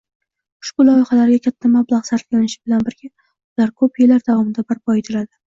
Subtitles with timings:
[0.65, 5.33] Ushbu loyihalarga katta mablag‘ sarflanishi bilan birga, ular ko‘p yillar davomida barpo etiladi